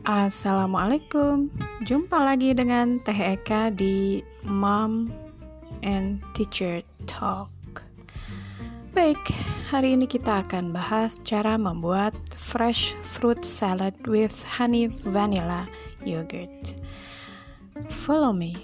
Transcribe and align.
Assalamualaikum, 0.00 1.52
jumpa 1.84 2.24
lagi 2.24 2.56
dengan 2.56 3.04
Teh 3.04 3.36
Eka 3.36 3.68
di 3.68 4.24
Mom 4.48 5.12
and 5.84 6.24
Teacher 6.32 6.80
Talk. 7.04 7.52
Baik, 8.96 9.20
hari 9.68 9.92
ini 10.00 10.08
kita 10.08 10.40
akan 10.40 10.72
bahas 10.72 11.20
cara 11.20 11.60
membuat 11.60 12.16
fresh 12.32 12.96
fruit 13.04 13.44
salad 13.44 13.92
with 14.08 14.40
honey 14.48 14.88
vanilla 14.88 15.68
yogurt. 16.00 16.72
Follow 17.92 18.32
me. 18.32 18.56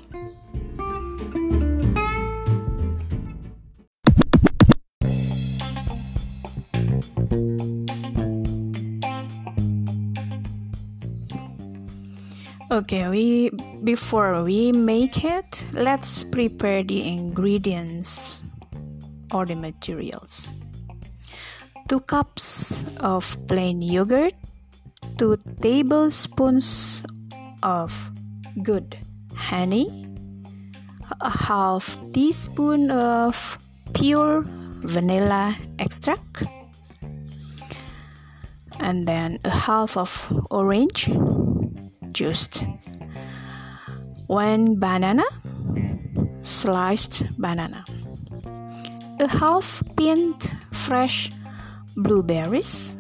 Okay, 12.77 13.09
we 13.09 13.49
before 13.89 14.45
we 14.45 14.69
make 14.71 15.25
it, 15.25 15.65
let's 15.73 16.25
prepare 16.29 16.85
the 16.85 17.09
ingredients 17.09 18.43
or 19.33 19.47
the 19.47 19.57
materials. 19.57 20.53
2 21.89 22.01
cups 22.01 22.85
of 23.01 23.25
plain 23.49 23.81
yogurt, 23.81 24.37
2 25.17 25.41
tablespoons 25.65 27.01
of 27.63 27.97
good 28.61 28.93
honey, 29.33 29.89
a 31.23 31.33
half 31.33 31.97
teaspoon 32.13 32.91
of 32.91 33.57
pure 33.95 34.45
vanilla 34.85 35.57
extract, 35.79 36.45
and 38.81 39.09
then 39.09 39.41
a 39.49 39.65
half 39.65 39.97
of 39.97 40.29
orange 40.51 41.09
juice, 42.17 42.65
one 44.27 44.81
banana, 44.81 45.25
sliced 46.41 47.25
banana, 47.39 47.85
a 49.21 49.29
half 49.29 49.83
pint 49.99 50.55
fresh 50.73 51.31
blueberries, 51.95 52.97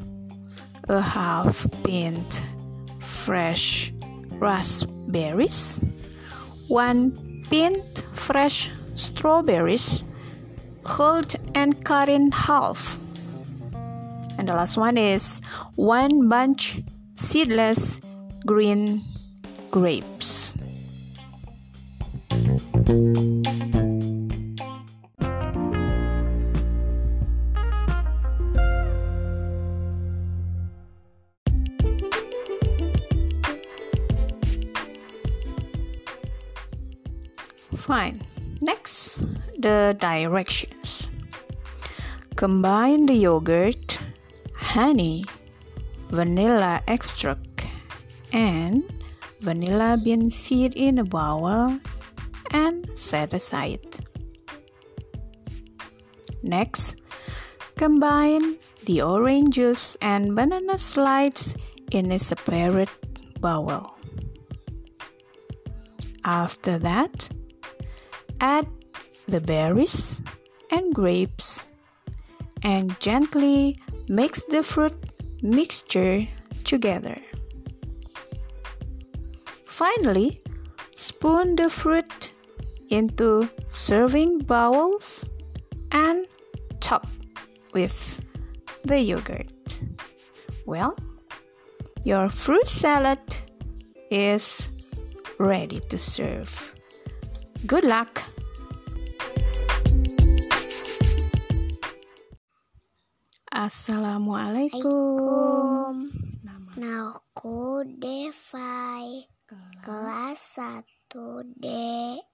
a 0.90 1.00
half 1.00 1.66
pint 1.82 2.44
fresh 3.00 3.90
raspberries, 4.32 5.82
one 6.68 7.10
pint 7.48 8.04
fresh 8.12 8.70
strawberries, 8.96 10.04
cut 10.84 11.36
and 11.54 11.82
cut 11.86 12.10
in 12.10 12.30
half. 12.32 12.98
And 14.36 14.46
the 14.46 14.52
last 14.52 14.76
one 14.76 14.98
is 14.98 15.40
one 15.74 16.28
bunch 16.28 16.82
seedless 17.14 18.02
green 18.46 19.02
grapes. 19.72 20.56
Fine. 37.74 38.22
Next, 38.62 39.24
the 39.58 39.96
directions. 39.98 41.10
Combine 42.36 43.06
the 43.06 43.14
yogurt, 43.14 43.98
honey, 44.56 45.24
vanilla 46.10 46.80
extract, 46.86 47.45
and 48.36 48.84
vanilla 49.40 49.96
bean 49.96 50.28
seed 50.30 50.74
in 50.76 50.98
a 50.98 51.04
bowl 51.04 51.80
and 52.52 52.84
set 52.94 53.32
aside. 53.32 53.80
Next, 56.42 56.96
combine 57.76 58.56
the 58.84 59.00
orange 59.02 59.54
juice 59.54 59.96
and 60.00 60.36
banana 60.36 60.76
slices 60.76 61.56
in 61.90 62.12
a 62.12 62.18
separate 62.18 62.92
bowl. 63.40 63.94
After 66.24 66.78
that, 66.78 67.28
add 68.40 68.66
the 69.26 69.40
berries 69.40 70.20
and 70.70 70.94
grapes 70.94 71.66
and 72.62 72.98
gently 73.00 73.78
mix 74.08 74.42
the 74.44 74.62
fruit 74.62 74.96
mixture 75.42 76.26
together. 76.64 77.16
Finally, 79.76 80.40
spoon 80.96 81.52
the 81.54 81.68
fruit 81.68 82.32
into 82.88 83.46
serving 83.68 84.38
bowls 84.38 85.28
and 85.92 86.24
top 86.80 87.06
with 87.74 88.24
the 88.88 88.98
yogurt. 88.98 89.52
Well, 90.64 90.96
your 92.04 92.30
fruit 92.30 92.66
salad 92.66 93.20
is 94.10 94.70
ready 95.36 95.80
to 95.92 95.98
serve. 96.00 96.72
Good 97.68 97.84
luck! 97.84 98.24
Assalamualaikum. 103.52 105.92
Nama 106.40 107.20
aku 107.20 107.84
Devai 107.84 109.35
kelas 109.46 110.58
1 110.58 111.46
D 111.54 111.66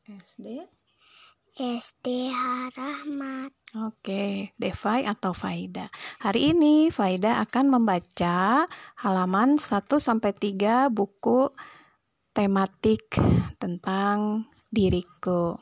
SD. 0.09 0.65
SD 1.53 2.33
Rahmat. 2.73 3.53
Oke, 3.85 4.57
Devai 4.57 5.05
atau 5.05 5.37
Faida. 5.37 5.93
Hari 6.25 6.57
ini 6.57 6.89
Faida 6.89 7.45
akan 7.45 7.77
membaca 7.77 8.65
halaman 9.05 9.61
1 9.61 10.01
sampai 10.01 10.33
3 10.33 10.89
buku 10.89 11.53
tematik 12.33 13.05
tentang 13.61 14.49
diriku. 14.73 15.61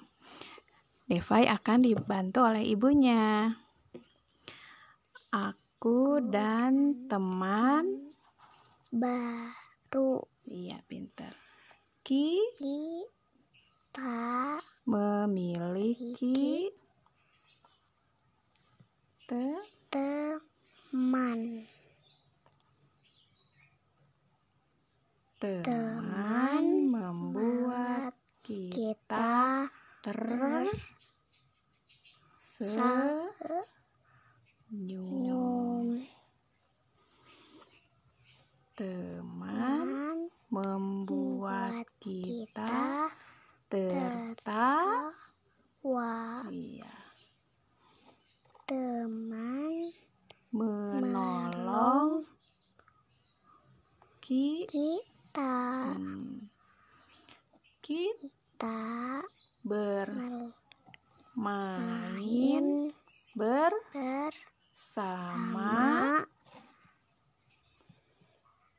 Devai 1.10 1.50
akan 1.50 1.83
dibantu 1.83 2.47
oleh 2.47 2.62
ibunya. 2.62 3.50
Aku 5.34 6.22
dan 6.22 7.06
teman 7.10 8.15
Baru 8.94 10.31
Iya, 10.50 10.83
pintar. 10.91 11.40
Ki 12.10 12.43
kita 12.59 14.59
memiliki 14.82 16.66
te 19.31 19.47
teman. 19.87 21.71
teman 25.38 26.91
membuat 26.91 28.19
kita 28.42 29.71
Kita 30.03 30.82
Teman 38.75 39.90
kita 42.00 42.65
kita 42.65 43.12
tertawa. 44.41 45.12
Iya. 46.49 46.97
Teman 48.65 49.92
Menolong 50.51 52.27
ki 54.19 54.66
kita 54.66 55.95
hmm, 55.95 56.51
kita 57.84 59.22
bermain 59.63 60.51
main 61.39 62.91
bersama 63.36 64.41
bersama 64.80 66.24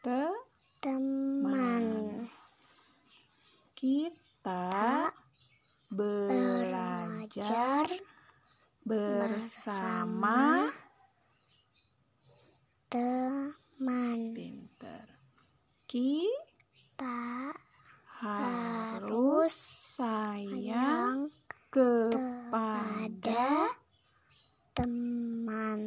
teman. 0.02 0.34
teman 0.82 2.41
Kita 3.82 5.10
belajar 5.90 7.90
bersama 8.86 10.70
teman. 12.86 14.38
Pinter. 14.38 15.02
Kita 15.90 17.50
harus 18.22 19.58
sayang 19.98 21.34
kepada 21.74 23.74
teman. 24.78 25.82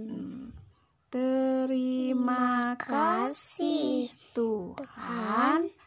Terima 1.14 2.74
kasih 2.74 4.10
Tuhan 4.34 5.83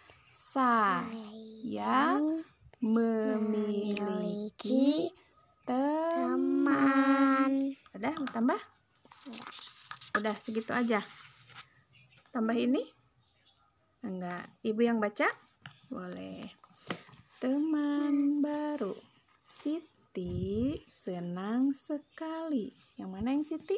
saya 0.47 2.15
memiliki 2.79 3.91
teman. 5.67 7.51
Udah, 7.91 8.15
mau 8.15 8.31
tambah? 8.31 8.55
Udah, 10.15 10.31
segitu 10.39 10.71
aja. 10.71 11.03
Tambah 12.31 12.55
ini? 12.55 12.79
Enggak. 14.07 14.47
Ibu 14.63 14.87
yang 14.87 15.03
baca? 15.03 15.27
Boleh. 15.91 16.47
Teman 17.43 18.39
baru. 18.39 18.95
Siti 19.43 20.79
senang 20.87 21.75
sekali. 21.75 22.71
Yang 22.95 23.09
mana 23.11 23.35
yang 23.35 23.43
Siti? 23.43 23.75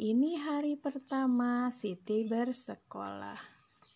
Ini 0.00 0.30
hari 0.48 0.80
pertama 0.80 1.68
Siti 1.68 2.24
bersekolah. 2.24 3.51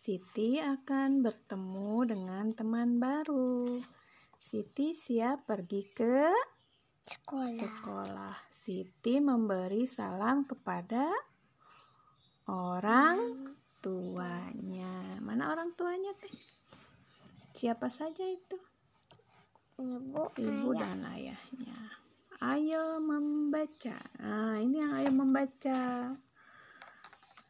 Siti 0.07 0.63
akan 0.63 1.19
bertemu 1.19 2.07
dengan 2.07 2.55
teman 2.55 3.03
baru. 3.03 3.83
Siti 4.39 4.95
siap 4.95 5.51
pergi 5.51 5.83
ke 5.83 6.31
Sekolah. 7.03 7.51
sekolah. 7.51 8.37
Siti 8.47 9.19
memberi 9.19 9.83
salam 9.83 10.47
kepada 10.47 11.11
orang 12.47 13.51
tuanya. 13.83 15.19
Mana 15.27 15.51
orang 15.51 15.75
tuanya 15.75 16.15
teh? 16.23 16.39
Siapa 17.59 17.91
saja 17.91 18.23
itu? 18.31 18.63
Ibu, 19.83 20.39
Ibu 20.39 20.71
ayah. 20.71 20.87
dan 20.87 20.99
ayahnya. 21.19 21.81
Ayo 22.47 23.03
membaca. 23.03 23.99
Nah, 24.23 24.63
ini 24.63 24.87
yang 24.87 25.03
ayo 25.03 25.11
membaca. 25.11 26.15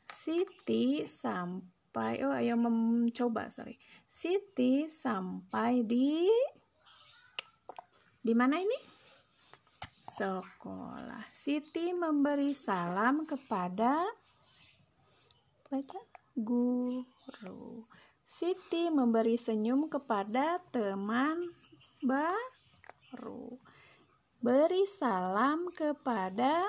Siti 0.09 1.05
sampai 1.05 1.76
oh 1.97 2.35
ayo 2.37 2.55
mencoba 2.61 3.49
sorry. 3.49 3.81
Siti 4.05 4.85
sampai 4.85 5.81
di 5.85 6.29
di 8.21 8.33
mana 8.37 8.61
ini? 8.61 8.79
Sekolah. 10.05 11.25
Siti 11.33 11.93
memberi 11.97 12.53
salam 12.53 13.25
kepada 13.25 14.05
baca 15.69 16.01
guru. 16.37 17.81
Siti 18.27 18.91
memberi 18.93 19.39
senyum 19.41 19.89
kepada 19.89 20.61
teman 20.69 21.41
baru. 22.05 23.57
Beri 24.43 24.85
salam 24.85 25.73
kepada 25.73 26.67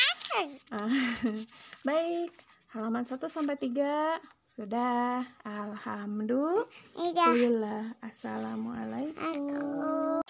Ah, 0.71 0.87
Baik, 1.91 2.31
halaman 2.76 3.08
1 3.08 3.32
sampai 3.32 3.56
3 3.56 4.20
sudah. 4.44 5.25
Alhamdulillah. 5.49 6.69
Iya. 6.93 7.96
Assalamualaikum. 8.05 10.20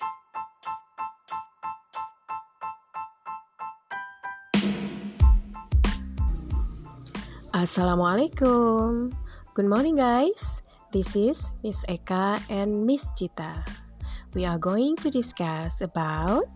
Assalamualaikum. 7.50 9.10
Good 9.58 9.66
morning, 9.66 9.98
guys. 9.98 10.62
This 10.94 11.18
is 11.18 11.50
Miss 11.66 11.82
Eka 11.90 12.38
and 12.46 12.86
Miss 12.86 13.10
Cita. 13.18 13.66
We 14.38 14.46
are 14.46 14.62
going 14.62 14.94
to 15.02 15.10
discuss 15.10 15.82
about 15.82 16.46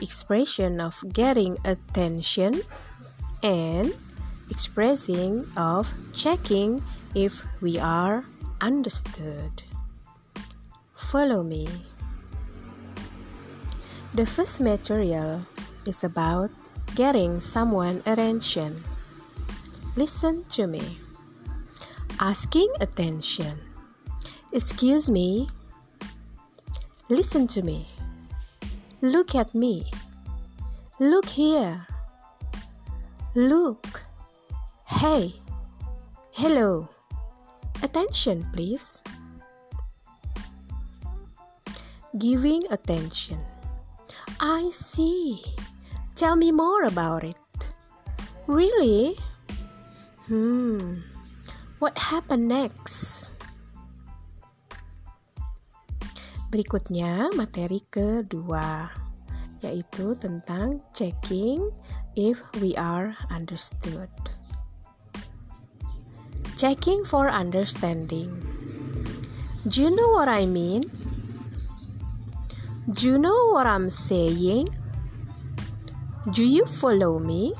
expression 0.00 0.80
of 0.80 0.96
getting 1.12 1.60
attention 1.68 2.64
and 3.44 3.92
expressing 4.50 5.46
of 5.56 5.94
checking 6.12 6.82
if 7.14 7.44
we 7.62 7.78
are 7.78 8.24
understood. 8.60 9.62
Follow 10.94 11.42
me. 11.42 11.68
The 14.12 14.26
first 14.26 14.60
material 14.60 15.46
is 15.86 16.04
about 16.04 16.50
getting 16.94 17.40
someone 17.40 18.02
attention. 18.06 18.82
Listen 19.96 20.44
to 20.50 20.66
me. 20.66 20.98
Asking 22.18 22.68
attention. 22.80 23.58
Excuse 24.52 25.08
me. 25.08 25.48
Listen 27.08 27.46
to 27.48 27.62
me. 27.62 27.88
Look 29.00 29.34
at 29.34 29.54
me. 29.54 29.90
Look 30.98 31.26
here. 31.26 31.86
Look. 33.34 34.09
Hey. 35.00 35.40
Hello. 36.36 36.84
Attention, 37.80 38.44
please. 38.52 39.00
Giving 42.20 42.68
attention. 42.68 43.40
I 44.44 44.68
see. 44.68 45.40
Tell 46.12 46.36
me 46.36 46.52
more 46.52 46.84
about 46.84 47.24
it. 47.24 47.40
Really? 48.44 49.16
Hmm. 50.28 51.00
What 51.80 51.96
happened 52.12 52.52
next? 52.52 53.32
Berikutnya 56.52 57.32
materi 57.32 57.88
kedua 57.88 58.92
yaitu 59.64 60.12
tentang 60.20 60.84
checking 60.92 61.72
if 62.20 62.36
we 62.60 62.76
are 62.76 63.16
understood. 63.32 64.29
Checking 66.60 67.08
for 67.08 67.24
understanding. 67.32 68.28
Do 69.64 69.80
you 69.80 69.88
know 69.88 70.12
what 70.12 70.28
I 70.28 70.44
mean? 70.44 70.84
Do 72.92 73.08
you 73.08 73.16
know 73.16 73.48
what 73.56 73.64
I'm 73.64 73.88
saying? 73.88 74.68
Do 76.28 76.44
you 76.44 76.68
follow 76.68 77.16
me? 77.16 77.56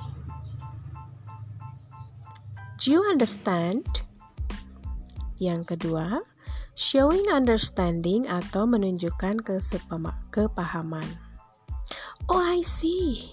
Do 2.76 2.92
you 2.92 3.00
understand? 3.08 4.04
Yang 5.40 5.72
kedua, 5.72 6.20
showing 6.76 7.24
understanding 7.32 8.28
atau 8.28 8.68
menunjukkan 8.68 9.40
kepahaman. 10.28 11.08
Oh, 12.28 12.36
I 12.36 12.60
see. 12.60 13.32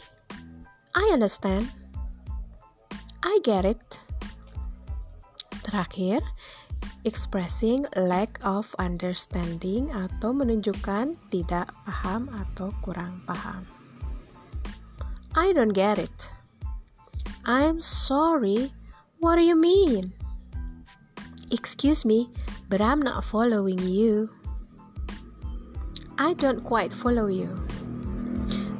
I 0.95 1.11
understand. 1.11 1.67
I 3.19 3.43
get 3.43 3.67
it. 3.67 4.06
Terakhir, 5.67 6.23
expressing 7.03 7.83
lack 7.99 8.39
of 8.39 8.71
understanding 8.79 9.91
atau 9.91 10.31
menunjukkan 10.31 11.19
tidak 11.27 11.75
paham 11.83 12.31
atau 12.31 12.71
kurang 12.79 13.19
paham. 13.27 13.67
I 15.35 15.51
don't 15.51 15.75
get 15.75 15.99
it. 15.99 16.31
I'm 17.43 17.83
sorry. 17.83 18.71
What 19.19 19.35
do 19.35 19.43
you 19.43 19.59
mean? 19.59 20.15
Excuse 21.51 22.07
me, 22.07 22.31
but 22.71 22.79
I'm 22.79 23.03
not 23.03 23.27
following 23.27 23.83
you. 23.83 24.31
I 26.15 26.31
don't 26.31 26.63
quite 26.63 26.95
follow 26.95 27.27
you. 27.27 27.51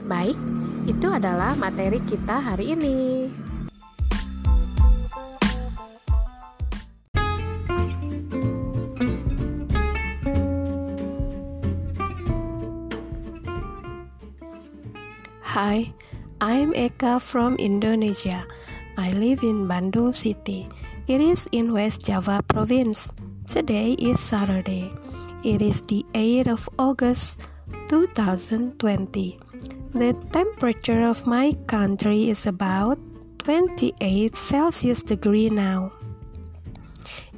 Baik, 0.08 0.40
itu 0.88 1.12
adalah 1.12 1.52
materi 1.60 2.00
kita 2.08 2.40
hari 2.40 2.80
ini. 2.80 3.28
Hi, 15.56 15.96
I'm 16.44 16.76
Eka 16.76 17.24
from 17.24 17.56
Indonesia. 17.56 18.44
I 19.00 19.16
live 19.16 19.48
in 19.48 19.64
Bandung 19.64 20.12
City. 20.12 20.68
It 21.08 21.24
is 21.24 21.48
in 21.56 21.72
West 21.72 22.04
Java 22.04 22.44
province. 22.44 23.08
Today 23.48 23.96
is 23.96 24.20
Saturday. 24.20 24.92
It 25.48 25.64
is 25.64 25.80
the 25.88 26.04
8th 26.12 26.52
of 26.52 26.70
August 26.76 27.48
2020. 27.88 28.76
The 29.96 30.12
temperature 30.36 31.08
of 31.08 31.24
my 31.24 31.56
country 31.72 32.28
is 32.28 32.44
about 32.44 33.00
28 33.40 34.36
Celsius 34.36 35.00
degree 35.00 35.48
now. 35.48 35.96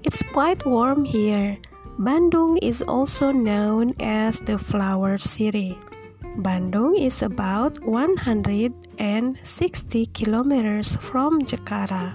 It's 0.02 0.26
quite 0.34 0.66
warm 0.66 1.06
here. 1.06 1.62
Bandung 2.02 2.58
is 2.58 2.82
also 2.82 3.30
known 3.30 3.94
as 4.02 4.42
the 4.50 4.58
Flower 4.58 5.22
City. 5.22 5.78
Bandung 6.38 6.94
is 6.98 7.22
about 7.24 7.80
160 7.82 10.06
kilometers 10.14 10.96
from 10.98 11.42
Jakarta, 11.42 12.14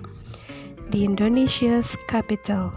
the 0.90 1.04
Indonesia's 1.04 1.96
capital. 2.06 2.72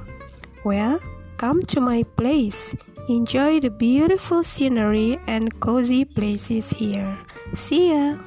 Well, 0.63 0.99
come 1.37 1.61
to 1.73 1.79
my 1.79 2.01
place. 2.17 2.75
Enjoy 3.07 3.59
the 3.59 3.69
beautiful 3.69 4.43
scenery 4.43 5.19
and 5.27 5.59
cozy 5.59 6.05
places 6.05 6.71
here. 6.71 7.15
See 7.53 7.93
ya! 7.93 8.17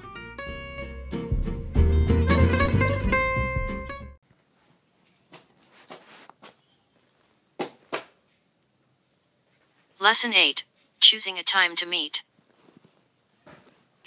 Lesson 9.98 10.32
8 10.32 10.62
Choosing 11.00 11.38
a 11.38 11.42
time 11.42 11.74
to 11.76 11.86
meet. 11.86 12.22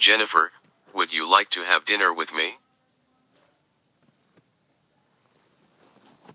Jennifer, 0.04 0.52
would 0.92 1.14
you 1.14 1.26
like 1.26 1.48
to 1.48 1.62
have 1.62 1.86
dinner 1.86 2.12
with 2.12 2.30
me? 2.34 2.58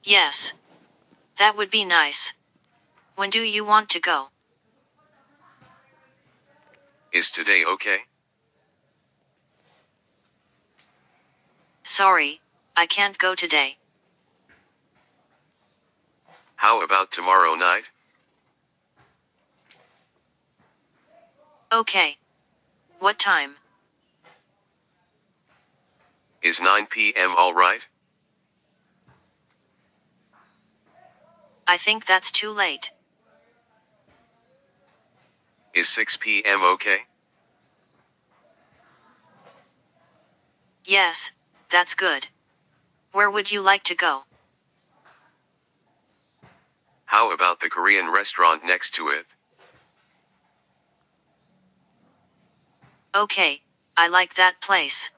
Yes. 0.03 0.53
That 1.37 1.55
would 1.55 1.69
be 1.69 1.85
nice. 1.85 2.33
When 3.15 3.29
do 3.29 3.43
you 3.43 3.63
want 3.63 3.89
to 3.89 3.99
go? 3.99 4.29
Is 7.11 7.29
today 7.29 7.63
okay? 7.63 7.99
Sorry, 11.83 12.41
I 12.75 12.87
can't 12.87 13.19
go 13.19 13.35
today. 13.35 13.77
How 16.55 16.81
about 16.81 17.11
tomorrow 17.11 17.53
night? 17.53 17.87
Okay. 21.71 22.17
What 22.99 23.17
time? 23.17 23.55
Is 26.41 26.59
9 26.59 26.85
p.m. 26.87 27.33
alright? 27.35 27.87
I 31.65 31.77
think 31.77 32.05
that's 32.05 32.31
too 32.31 32.51
late. 32.51 32.91
Is 35.73 35.87
6 35.87 36.17
p.m. 36.17 36.61
okay? 36.73 36.97
Yes, 40.83 41.31
that's 41.69 41.95
good. 41.95 42.27
Where 43.13 43.31
would 43.31 43.49
you 43.49 43.61
like 43.61 43.83
to 43.83 43.95
go? 43.95 44.23
How 47.05 47.31
about 47.31 47.61
the 47.61 47.69
Korean 47.69 48.11
restaurant 48.11 48.65
next 48.65 48.95
to 48.95 49.09
it? 49.09 49.25
Okay, 53.09 53.65
I 53.97 54.05
like 54.05 54.37
that 54.37 54.61
place. 54.61 55.09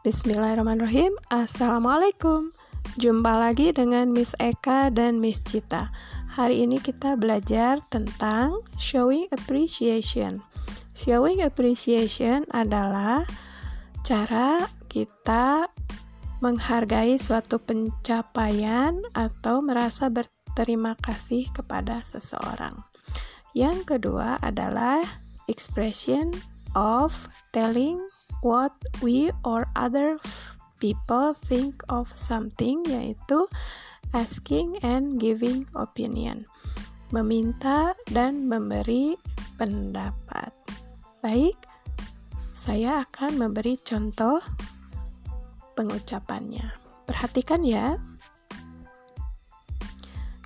Bismillahirrahmanirrahim. 0.00 1.20
Assalamualaikum. 1.28 2.56
Jumpa 2.96 3.44
lagi 3.44 3.76
dengan 3.76 4.08
Miss 4.08 4.32
Eka 4.40 4.88
dan 4.88 5.20
Miss 5.20 5.44
Cita. 5.44 5.92
Hari 6.32 6.64
ini 6.64 6.80
kita 6.80 7.20
belajar 7.20 7.84
tentang 7.92 8.64
Showing 8.80 9.28
Appreciation 9.28 10.40
Showing 11.00 11.40
Appreciation 11.40 12.44
adalah 12.52 13.24
cara 14.04 14.68
kita 14.84 15.72
menghargai 16.44 17.16
suatu 17.16 17.56
pencapaian 17.56 19.00
atau 19.16 19.64
merasa 19.64 20.12
berterima 20.12 20.92
kasih 21.00 21.48
kepada 21.56 22.04
seseorang. 22.04 22.84
Yang 23.56 23.96
kedua 23.96 24.44
adalah 24.44 25.00
Expression 25.48 26.36
of 26.76 27.32
telling 27.56 27.96
what 28.44 28.76
we 29.00 29.32
or 29.40 29.72
other 29.80 30.20
people 30.84 31.32
think 31.32 31.80
of 31.88 32.12
something 32.12 32.84
yaitu 32.84 33.48
asking 34.12 34.76
and 34.84 35.16
giving 35.16 35.64
opinion. 35.72 36.44
Meminta 37.08 37.96
dan 38.12 38.52
memberi 38.52 39.16
pendapat 39.56 40.59
baik 41.20 41.56
saya 42.56 43.04
akan 43.08 43.36
memberi 43.36 43.76
contoh 43.80 44.40
pengucapannya 45.76 46.72
perhatikan 47.08 47.64
ya 47.64 47.96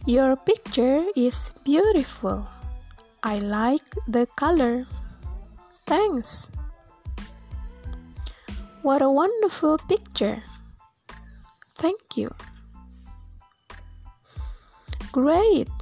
your 0.06 0.36
picture 0.36 1.06
is 1.16 1.50
beautiful 1.64 2.46
I 3.24 3.40
like 3.40 3.86
the 4.04 4.28
color 4.36 4.84
thanks 5.88 6.52
What 8.84 9.00
a 9.00 9.08
wonderful 9.08 9.78
picture! 9.88 10.44
Thank 11.72 12.20
you. 12.20 12.36
Great! 15.10 15.72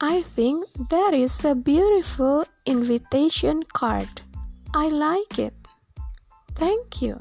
I 0.00 0.22
think 0.22 0.70
that 0.78 1.10
is 1.12 1.44
a 1.44 1.56
beautiful 1.58 2.46
invitation 2.64 3.66
card. 3.74 4.22
I 4.74 4.88
like 4.88 5.38
it. 5.38 5.54
Thank 6.54 7.02
you. 7.02 7.20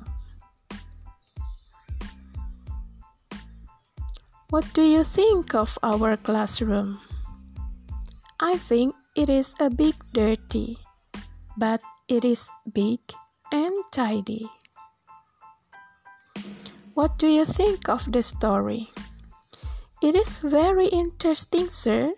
What 4.49 4.67
do 4.73 4.81
you 4.83 5.03
think 5.03 5.55
of 5.55 5.77
our 5.83 6.15
classroom? 6.15 6.99
I 8.39 8.55
think 8.55 8.95
it 9.15 9.29
is 9.29 9.53
a 9.59 9.69
bit 9.69 9.95
dirty, 10.13 10.79
but 11.57 11.81
it 12.07 12.23
is 12.23 12.49
big 12.71 12.99
and 13.51 13.71
tidy. 13.91 14.49
What 16.93 17.17
do 17.17 17.27
you 17.27 17.45
think 17.45 17.87
of 17.87 18.11
the 18.11 18.23
story? 18.23 18.91
It 20.01 20.15
is 20.15 20.39
very 20.39 20.87
interesting, 20.87 21.69
sir. 21.69 22.15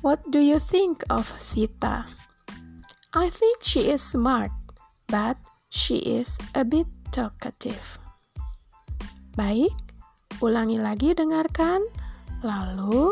What 0.00 0.30
do 0.30 0.40
you 0.40 0.58
think 0.58 1.04
of 1.08 1.28
Sita? 1.40 2.04
I 3.10 3.26
think 3.26 3.66
she 3.66 3.90
is 3.90 3.98
smart, 3.98 4.54
but 5.10 5.34
she 5.66 5.98
is 5.98 6.38
a 6.54 6.62
bit 6.62 6.86
talkative. 7.10 7.98
Baik, 9.34 9.74
ulangi 10.38 10.78
lagi 10.78 11.10
dengarkan, 11.18 11.82
lalu 12.46 13.10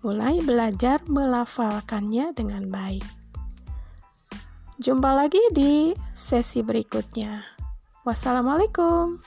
mulai 0.00 0.40
belajar 0.40 1.04
melafalkannya 1.04 2.32
dengan 2.32 2.72
baik. 2.72 3.04
Jumpa 4.80 5.12
lagi 5.12 5.44
di 5.52 5.92
sesi 6.16 6.64
berikutnya. 6.64 7.44
Wassalamualaikum. 8.08 9.20